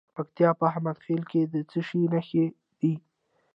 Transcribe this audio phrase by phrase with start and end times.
[0.07, 2.45] د پکتیا په احمد خیل کې د څه شي نښې
[2.79, 2.93] دي؟